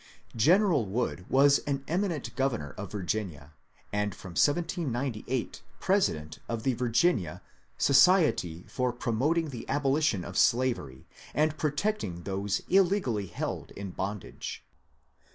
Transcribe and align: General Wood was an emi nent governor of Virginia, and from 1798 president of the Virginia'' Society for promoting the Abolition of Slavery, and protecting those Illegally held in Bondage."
General 0.35 0.87
Wood 0.87 1.27
was 1.29 1.59
an 1.67 1.83
emi 1.87 2.07
nent 2.09 2.33
governor 2.35 2.71
of 2.75 2.91
Virginia, 2.91 3.53
and 3.93 4.15
from 4.15 4.31
1798 4.31 5.61
president 5.79 6.39
of 6.49 6.63
the 6.63 6.73
Virginia'' 6.73 7.43
Society 7.91 8.65
for 8.67 8.91
promoting 8.91 9.49
the 9.49 9.69
Abolition 9.69 10.25
of 10.25 10.39
Slavery, 10.39 11.05
and 11.35 11.55
protecting 11.55 12.23
those 12.23 12.63
Illegally 12.67 13.27
held 13.27 13.69
in 13.75 13.91
Bondage." 13.91 14.63